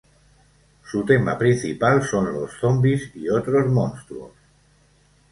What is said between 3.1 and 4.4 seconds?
y otros Monstruos.